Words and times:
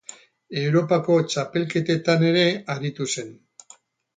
Europako 0.61 1.17
txapelketetan 1.33 2.25
ere 2.31 2.47
aritu 2.77 3.09
zen. 3.17 3.31